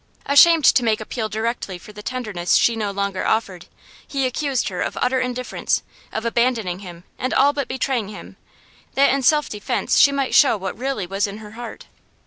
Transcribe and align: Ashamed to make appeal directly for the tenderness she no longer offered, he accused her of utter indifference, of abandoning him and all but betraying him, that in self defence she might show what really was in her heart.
Ashamed 0.25 0.65
to 0.65 0.83
make 0.83 0.99
appeal 0.99 1.29
directly 1.29 1.77
for 1.77 1.93
the 1.93 2.01
tenderness 2.01 2.55
she 2.55 2.75
no 2.75 2.89
longer 2.89 3.23
offered, 3.23 3.67
he 4.07 4.25
accused 4.25 4.69
her 4.69 4.81
of 4.81 4.97
utter 4.99 5.19
indifference, 5.19 5.83
of 6.11 6.25
abandoning 6.25 6.79
him 6.79 7.03
and 7.19 7.35
all 7.35 7.53
but 7.53 7.67
betraying 7.67 8.07
him, 8.07 8.35
that 8.95 9.13
in 9.13 9.21
self 9.21 9.47
defence 9.47 9.99
she 9.99 10.11
might 10.11 10.33
show 10.33 10.57
what 10.57 10.75
really 10.75 11.05
was 11.05 11.27
in 11.27 11.37
her 11.37 11.51
heart. 11.51 11.85